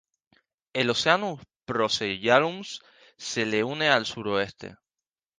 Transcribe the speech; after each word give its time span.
El 0.73 0.89
Oceanus 0.89 1.41
Procellarum 1.63 2.63
se 3.17 3.45
le 3.45 3.63
une 3.63 3.87
al 3.91 4.07
suroeste. 4.07 4.75